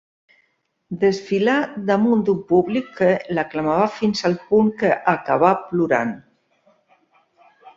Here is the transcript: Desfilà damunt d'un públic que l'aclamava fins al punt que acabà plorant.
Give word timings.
Desfilà 1.03 1.57
damunt 1.89 2.23
d'un 2.29 2.39
públic 2.53 2.89
que 3.01 3.09
l'aclamava 3.39 3.85
fins 3.99 4.25
al 4.31 4.39
punt 4.49 4.73
que 4.81 4.91
acabà 5.13 5.53
plorant. 5.69 6.17